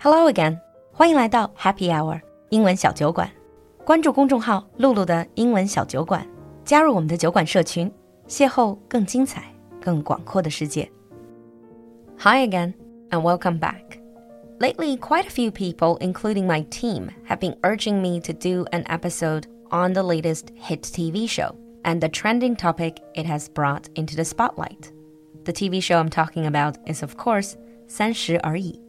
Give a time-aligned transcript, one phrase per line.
[0.00, 0.58] Hello again，
[0.92, 3.30] 欢迎来到 Happy Hour 英文小酒馆。
[3.84, 6.26] 关注公众号“露露的英文小酒馆”，
[6.64, 7.90] 加入我们的酒馆社群，
[8.28, 9.44] 邂逅更精彩、
[9.80, 10.90] 更广阔的世界。
[12.18, 12.74] Hi again
[13.10, 13.82] and welcome back.
[14.58, 18.84] Lately, quite a few people, including my team, have been urging me to do an
[18.84, 24.16] episode on the latest hit TV show and the trending topic it has brought into
[24.16, 24.90] the spotlight.
[25.44, 27.54] The TV show I'm talking about is, of course,
[27.86, 28.80] 三十而已.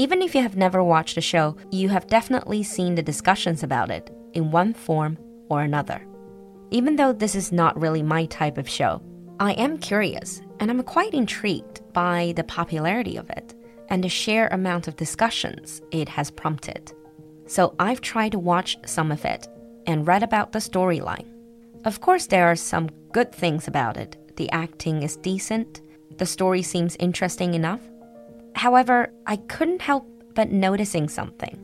[0.00, 3.90] Even if you have never watched the show, you have definitely seen the discussions about
[3.90, 6.06] it in one form or another.
[6.70, 9.02] Even though this is not really my type of show,
[9.40, 13.56] I am curious and I'm quite intrigued by the popularity of it
[13.88, 16.92] and the sheer amount of discussions it has prompted.
[17.46, 19.48] So I've tried to watch some of it
[19.88, 21.26] and read about the storyline.
[21.84, 24.16] Of course, there are some good things about it.
[24.36, 25.80] The acting is decent,
[26.18, 27.80] the story seems interesting enough
[28.58, 30.04] However, I couldn't help
[30.34, 31.56] but noticing something.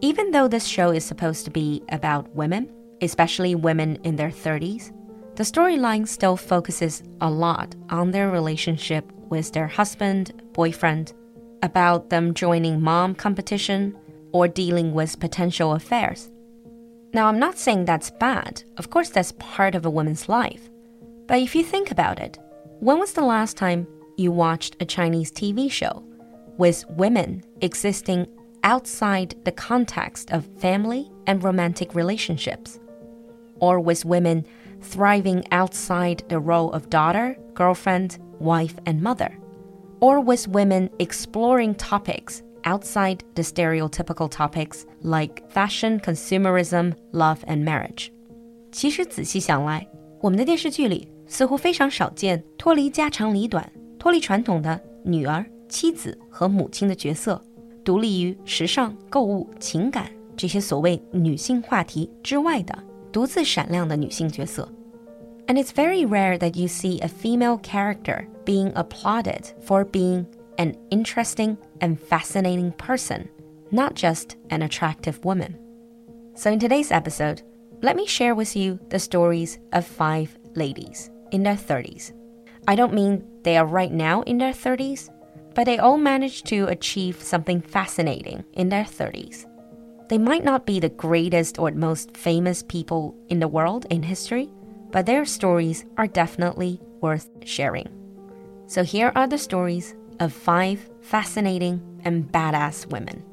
[0.00, 2.68] Even though this show is supposed to be about women,
[3.02, 4.92] especially women in their 30s,
[5.34, 11.12] the storyline still focuses a lot on their relationship with their husband, boyfriend,
[11.64, 13.96] about them joining mom competition,
[14.32, 16.30] or dealing with potential affairs.
[17.12, 18.62] Now, I'm not saying that's bad.
[18.76, 20.70] Of course, that's part of a woman's life.
[21.26, 22.38] But if you think about it,
[22.78, 26.04] when was the last time you watched a Chinese TV show
[26.57, 28.27] with women existing
[28.63, 32.79] outside the context of family and romantic relationships,
[33.59, 34.45] or with women
[34.81, 39.31] thriving outside the role of daughter, girlfriend, wife, and mother,
[39.99, 48.11] or with women exploring topics outside the stereotypical topics like fashion, consumerism, love, and marriage.
[48.71, 49.87] 其实仔细想来，
[50.21, 57.41] 我们的电视剧里似乎非常少见脱离家长里短、脱离传统的女儿 妻子和母亲的角色，
[57.83, 62.77] 独立于时尚、购物、情感这些所谓女性话题之外的
[63.11, 64.67] 独自闪亮的女性角色。
[65.47, 70.25] And it's very rare that you see a female character being applauded for being
[70.57, 73.27] an interesting and fascinating person,
[73.69, 75.55] not just an attractive woman.
[76.35, 77.41] So, in today's episode,
[77.81, 82.13] let me share with you the stories of five ladies in their 30s.
[82.65, 85.09] I don't mean they are right now in their 30s,
[85.57, 89.45] but they all managed to achieve something fascinating in their 30s.
[90.09, 94.49] They might not be the greatest or most famous people in the world in history,
[94.91, 97.87] but their stories are definitely worth sharing.
[98.67, 103.23] So here are the stories of five fascinating and badass women.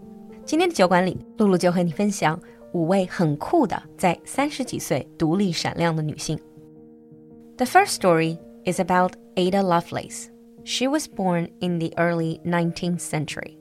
[0.44, 2.40] 今天的酒馆里，露露就和你分享
[2.72, 6.38] 五位很酷的在三十几岁独立闪亮的女性。
[7.56, 10.28] The first story is about Ada Lovelace.
[10.64, 13.58] She was born in the early 19th century,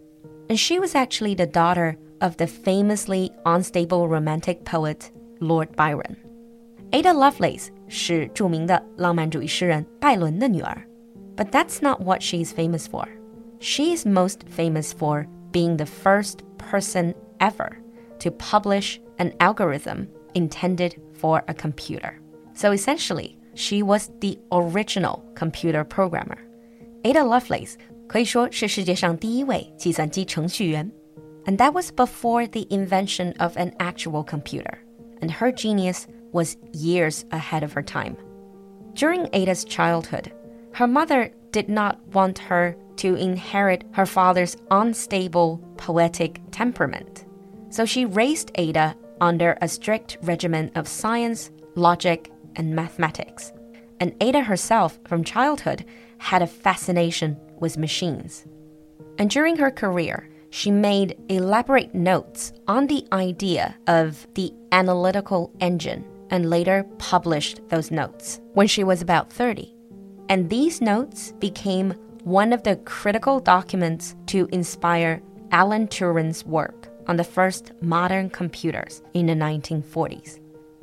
[0.50, 6.18] and she was actually the daughter of the famously unstable romantic poet Lord Byron.
[6.92, 10.84] Ada Lovelace 是着名的浪漫主义诗人拜伦的女儿,
[11.36, 13.08] but that's not what she's famous for.
[13.60, 17.78] She is most famous for being the first person ever
[18.20, 22.20] to publish an algorithm intended for a computer.
[22.54, 26.38] So essentially, she was the original computer programmer.
[27.04, 27.76] Ada Lovelace
[28.08, 30.92] 可以说是世界上第一位计算机程序员，
[31.46, 34.80] and that was before the invention of an actual computer.
[35.22, 38.16] And her genius was years ahead of her time.
[38.96, 40.32] During Ada's childhood,
[40.74, 47.26] her mother did not want her to inherit her father's unstable poetic temperament.
[47.70, 53.52] So she raised Ada under a strict regimen of science, logic, and mathematics.
[54.00, 55.86] And Ada herself, from childhood,
[56.24, 58.46] had a fascination with machines.
[59.18, 66.04] And during her career, she made elaborate notes on the idea of the analytical engine
[66.30, 69.74] and later published those notes when she was about 30.
[70.30, 71.94] And these notes became
[72.24, 79.02] one of the critical documents to inspire Alan Turing's work on the first modern computers
[79.14, 80.40] in the 1940s.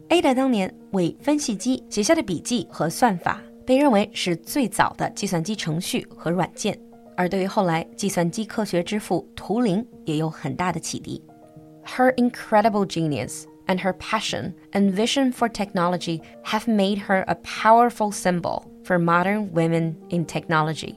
[0.08, 6.78] Ada 当年为分析机写下的笔记和算法 被认为是最早的计算机程序和软件，
[7.16, 11.22] 而对于后来计算机科学之父图灵也有很大的启迪。
[11.84, 18.62] Her incredible genius and her passion and vision for technology have made her a powerful symbol
[18.84, 20.94] for modern women in technology.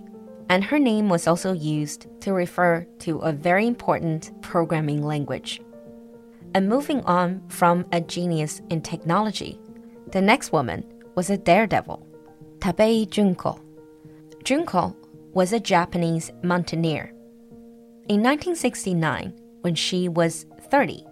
[0.48, 5.62] And her name was also used to refer to a very important programming language.
[6.54, 9.60] And moving on from a genius in technology,
[10.12, 10.84] the next woman
[11.14, 12.00] was a daredevil.
[12.65, 13.61] Tabei Junko.
[14.43, 14.97] Junko
[15.35, 17.13] was a Japanese mountaineer.
[18.09, 21.05] In 1969, when she was 30.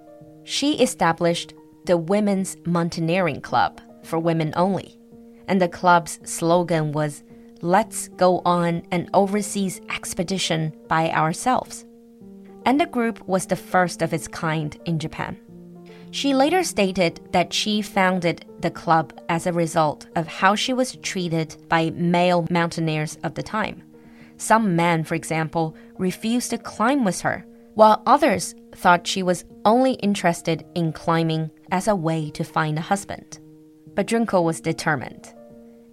[0.45, 1.53] She established
[1.85, 4.99] the Women's Mountaineering Club for women only,
[5.47, 7.23] and the club's slogan was
[7.61, 11.85] Let's go on an overseas expedition by ourselves.
[12.65, 15.37] And the group was the first of its kind in Japan.
[16.13, 20.97] She later stated that she founded the club as a result of how she was
[20.97, 23.83] treated by male mountaineers of the time.
[24.37, 29.95] Some men, for example, refused to climb with her, while others thought she was only
[29.95, 33.39] interested in climbing as a way to find a husband.
[33.95, 35.33] But Junko was determined,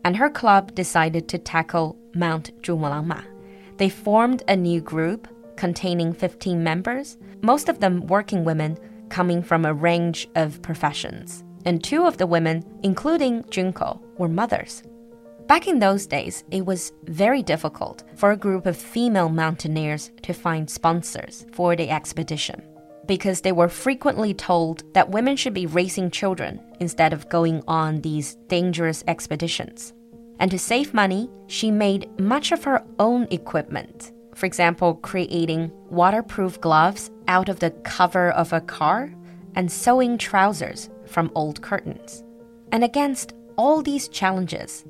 [0.03, 3.23] and her club decided to tackle Mount Zhumulangma.
[3.77, 8.77] They formed a new group containing 15 members, most of them working women
[9.09, 11.43] coming from a range of professions.
[11.65, 14.83] And two of the women, including Junko, were mothers.
[15.47, 20.33] Back in those days, it was very difficult for a group of female mountaineers to
[20.33, 22.61] find sponsors for the expedition
[23.09, 27.99] because they were frequently told that women should be raising children instead of going on
[28.01, 29.93] these dangerous expeditions.
[30.39, 36.61] And to save money, she made much of her own equipment for example, creating waterproof
[36.61, 39.13] gloves out of the cover of a car
[39.55, 42.23] and sewing trousers from old curtains.
[42.71, 44.83] And against all these challenges,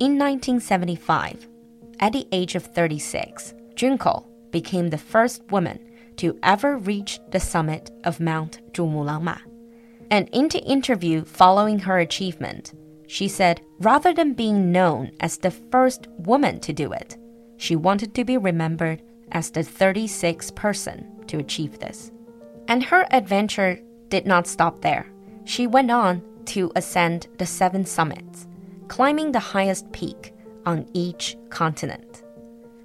[0.00, 1.46] in 1975,
[2.00, 5.78] at the age of 36, Junko became the first woman
[6.16, 9.38] to ever reach the summit of Mount Zhumulangma.
[10.10, 12.72] And in the interview following her achievement,
[13.06, 17.16] she said rather than being known as the first woman to do it,
[17.57, 22.11] she wanted to be remembered as the 36th person to achieve this.
[22.67, 23.79] And her adventure
[24.09, 25.05] did not stop there.
[25.45, 28.47] She went on to ascend the seven summits,
[28.87, 30.33] climbing the highest peak
[30.65, 32.21] on each continent.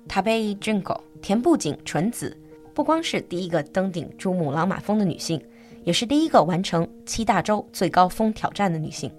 [0.08, 2.37] 她被 Junko 田步井纯子
[2.73, 5.43] 不光是第一个登顶珠穆朗玛峰的女性，
[5.85, 9.11] 也是第一个完成七大洲最高峰挑战的女性。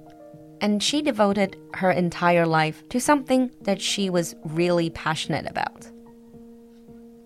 [0.60, 5.90] and she devoted her entire life to something that she was really passionate about.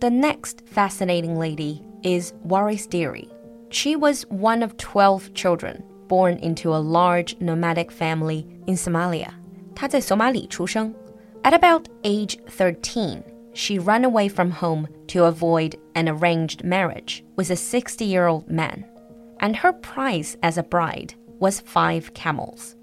[0.00, 3.30] The next fascinating lady is Waris Dirie.
[3.70, 9.32] She was one of 12 children born into a large nomadic family in Somalia.
[9.74, 10.94] 她在索马里出生.
[11.42, 13.22] At about age 13,
[13.52, 18.48] she ran away from home to avoid an arranged marriage with a 60 year old
[18.48, 18.84] man,
[19.40, 22.77] and her price as a bride was five camels.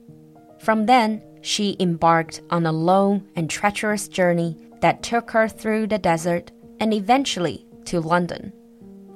[0.65, 5.99] From then, she embarked on a long and treacherous journey that took her through the
[5.99, 8.51] desert and eventually to London.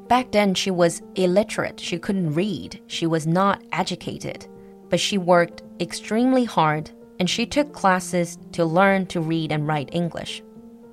[0.08, 1.80] Back then, she was illiterate.
[1.80, 2.80] She couldn't read.
[2.86, 4.46] She was not educated.
[4.90, 9.90] But she worked extremely hard and she took classes to learn to read and write
[9.92, 10.44] English.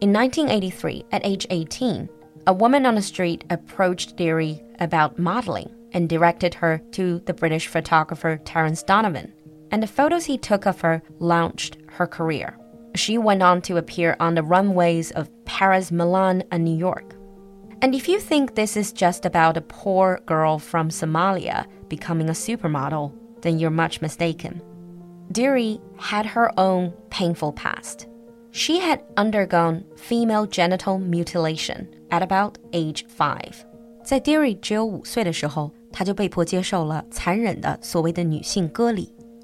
[0.00, 2.08] In 1983, at age 18,
[2.46, 7.66] a woman on the street approached Dirie about modeling and directed her to the British
[7.66, 9.34] photographer Terence Donovan
[9.70, 12.58] and the photos he took of her launched her career.
[12.94, 17.14] She went on to appear on the runways of Paris, Milan, and New York.
[17.82, 22.32] And if you think this is just about a poor girl from Somalia becoming a
[22.32, 24.62] supermodel, then you're much mistaken.
[25.32, 28.06] Dirie had her own painful past.
[28.50, 33.64] She had undergone female genital mutilation at about age five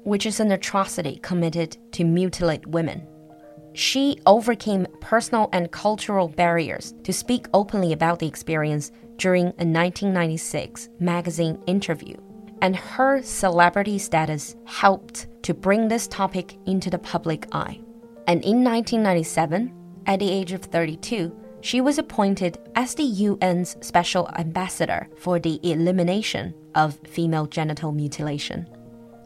[0.03, 3.07] which is an atrocity committed to mutilate women.
[3.73, 10.89] She overcame personal and cultural barriers to speak openly about the experience during a 1996
[10.99, 12.15] magazine interview,
[12.61, 17.79] and her celebrity status helped to bring this topic into the public eye.
[18.27, 19.73] And in 1997,
[20.05, 25.59] at the age of 32, she was appointed as the UN's Special Ambassador for the
[25.63, 28.67] Elimination of Female Genital Mutilation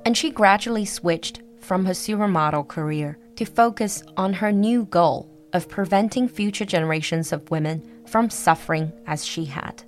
[0.08, 5.68] and she gradually switched from her supermodel career to focus on her new goal of
[5.68, 9.84] preventing future generations of women from suffering as she had.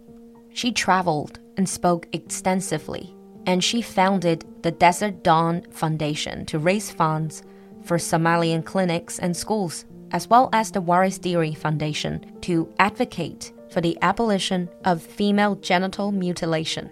[0.51, 7.41] She traveled and spoke extensively, and she founded the Desert Dawn Foundation to raise funds
[7.85, 13.79] for Somalian clinics and schools, as well as the Waris Dirie Foundation to advocate for
[13.79, 16.91] the abolition of female genital mutilation.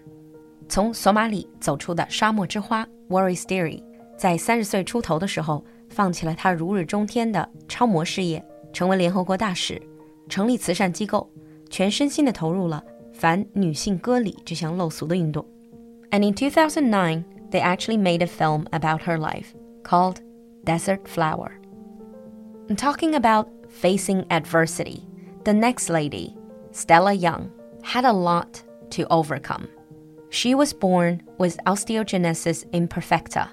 [0.69, 3.83] 从索马里走出的沙漠之花 Waris Dirie，
[4.17, 8.43] 在三十岁出头的时候，放弃了他如日中天的超模事业，
[8.73, 9.81] 成为联合国大使，
[10.27, 11.29] 成立慈善机构，
[11.69, 12.83] 全身心地投入了
[13.13, 15.45] 反女性割礼这项陋俗的运动。
[16.11, 19.47] And in 2009, they actually made a film about her life
[19.83, 20.17] called
[20.65, 21.51] Desert Flower.
[22.75, 25.03] Talking about facing adversity,
[25.43, 26.35] the next lady,
[26.73, 27.49] Stella Young,
[27.81, 29.67] had a lot to overcome.
[30.30, 33.48] She was born with osteogenesis imperfecta.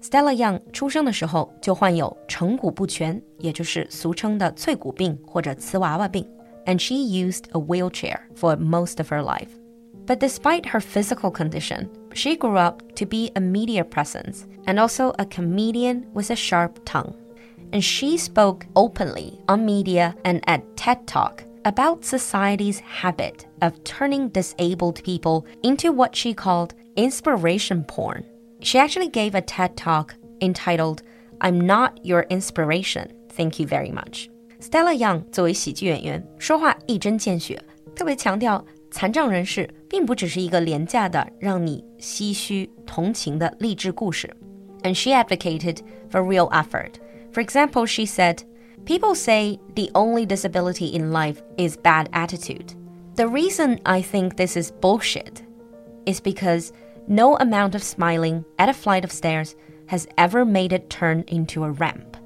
[0.00, 6.26] Stella Young 出生的时候就患有成骨不全，也就是俗称的脆骨病或者瓷娃娃病，
[6.64, 9.48] and she used a wheelchair for most of her life.
[10.06, 15.12] But despite her physical condition, she grew up to be a media presence and also
[15.18, 17.14] a comedian with a sharp tongue.
[17.72, 24.28] And she spoke openly on media and at TED Talk about society's habit of turning
[24.28, 28.22] disabled people into what she called inspiration porn.
[28.60, 31.02] She actually gave a TED talk entitled,
[31.40, 34.28] I'm Not Your Inspiration, Thank You Very Much.
[34.60, 37.62] Stella Young 作为喜剧演员，说话一针见血，
[37.94, 44.34] 特别强调残障人士并不只是一个廉价的让你唏嘘同情的励志故事。
[44.82, 46.92] And she advocated for real effort.
[47.32, 48.38] For example, she said,
[48.84, 52.74] People say the only disability in life is bad attitude.
[53.16, 55.42] The reason I think this is bullshit
[56.04, 56.72] is because
[57.08, 61.64] no amount of smiling at a flight of stairs has ever made it turn into
[61.64, 62.16] a ramp.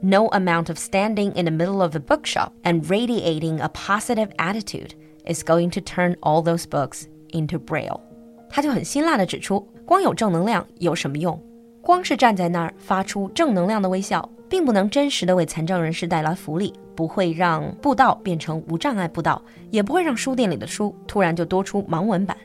[0.00, 4.94] No amount of standing in the middle of a bookshop and radiating a positive attitude
[5.26, 8.00] is going to turn all those books into braille.
[8.48, 11.40] 他就很辛辣地指出，光有正能量有什么用？
[11.82, 22.36] 光是站在那儿发出正能量的微笑， 并不能真实的为残障人士带来福利，不会让步道变成无障碍步道，也不会让书店里的书突然就多出盲文版。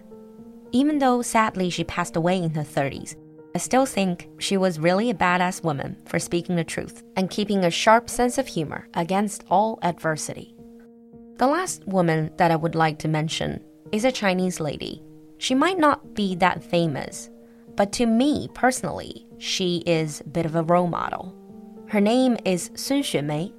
[0.71, 3.13] Even though sadly she passed away in her 30s,
[3.53, 7.63] I still think she was really a badass woman for speaking the truth and keeping
[7.63, 10.55] a sharp sense of humor against all adversity.
[11.37, 13.59] The last woman that I would like to mention
[13.91, 15.03] is a Chinese lady.
[15.37, 17.29] She might not be that famous,
[17.75, 21.33] but to me personally, she is a bit of a role model.
[21.88, 23.50] Her name is Sun Xuemei,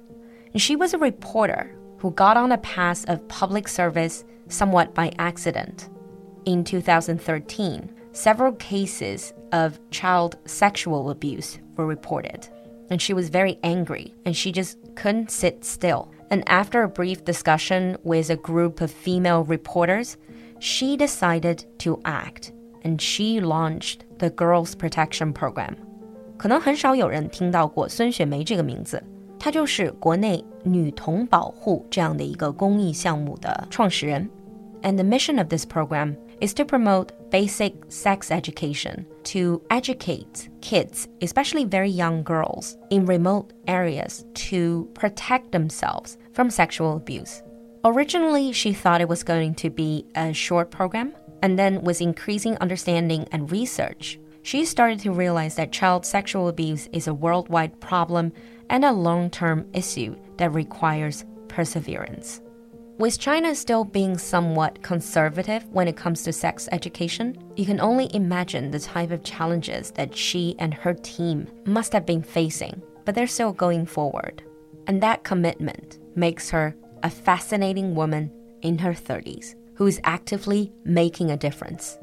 [0.52, 5.10] and she was a reporter who got on a path of public service somewhat by
[5.18, 5.88] accident.
[6.44, 12.48] In 2013, several cases of child sexual abuse were reported,
[12.88, 16.12] and she was very angry and she just couldn't sit still.
[16.30, 20.16] And after a brief discussion with a group of female reporters,
[20.60, 25.89] she decided to act and she launched the Girls Protection Program.
[26.39, 29.01] 可能很少有人听到过孙雪梅这个名字，
[29.39, 34.29] 她就是国内女童保护这样的一个公益项目的创始人。
[34.81, 41.65] And the mission of this program is to promote basic sex education, to educate kids, especially
[41.65, 47.41] very young girls, in remote areas to protect themselves from sexual abuse.
[47.83, 52.57] Originally, she thought it was going to be a short program, and then with increasing
[52.59, 58.32] understanding and research, she started to realize that child sexual abuse is a worldwide problem
[58.68, 62.40] and a long term issue that requires perseverance.
[62.98, 68.14] With China still being somewhat conservative when it comes to sex education, you can only
[68.14, 73.14] imagine the type of challenges that she and her team must have been facing, but
[73.14, 74.42] they're still going forward.
[74.86, 78.30] And that commitment makes her a fascinating woman
[78.60, 81.96] in her 30s who is actively making a difference.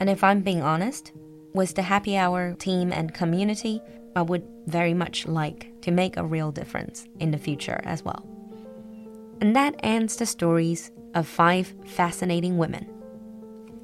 [0.00, 1.12] And if I'm being honest,
[1.54, 3.80] with the happy hour team and community,
[4.16, 8.26] I would very much like to make a real difference in the future as well.
[9.40, 12.88] And that ends the stories of five fascinating women.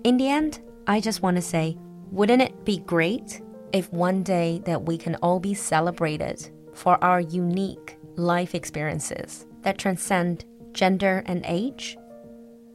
[0.05, 1.77] In the end, I just want to say,
[2.11, 3.41] wouldn't it be great
[3.73, 9.79] if one day that we can all be celebrated for our unique life experiences that
[9.79, 11.97] transcend gender and age?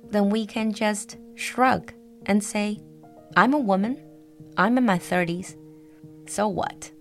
[0.09, 1.93] Then we can just shrug
[2.25, 2.79] and say,
[3.37, 4.01] I'm a woman
[4.57, 5.55] I'm in my 30s.
[6.27, 6.91] So what?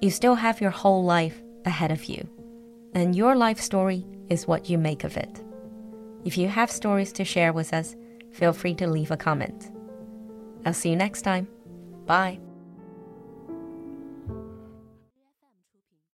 [0.00, 2.28] You still have your whole life ahead of you.
[2.94, 5.42] And your life story is what you make of it.
[6.24, 7.96] If you have stories to share with us,
[8.30, 9.70] feel free to leave a comment.
[10.64, 11.48] I'll see you next time.
[12.06, 12.43] Bye.